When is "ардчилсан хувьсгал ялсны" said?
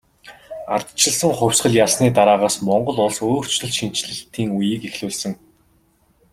0.75-2.07